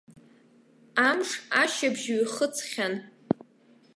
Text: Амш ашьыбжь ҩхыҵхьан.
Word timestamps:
Амш 1.07 1.29
ашьыбжь 1.61 2.07
ҩхыҵхьан. 2.21 2.93